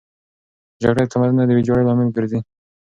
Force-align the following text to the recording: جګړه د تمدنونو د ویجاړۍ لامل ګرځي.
جګړه 0.81 0.97
د 1.05 1.09
تمدنونو 1.13 1.47
د 1.47 1.51
ویجاړۍ 1.55 1.83
لامل 1.85 2.09
ګرځي. 2.17 2.39